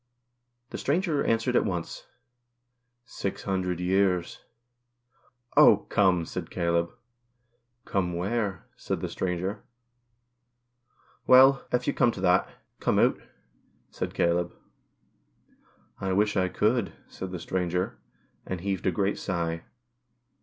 [0.71, 2.07] The stranger answered at once"
[3.19, 4.43] Six hun dred years.""
[5.55, 5.85] Oh!
[5.89, 6.89] come!" said Caleb."
[7.85, 9.61] Come where?" said the stranger."
[11.27, 13.21] Well, if you come to that, come out,"
[13.91, 14.55] said Caleb.
[15.99, 17.99] "I wish I could," said the stranger,
[18.43, 19.65] and heaved a great sigh.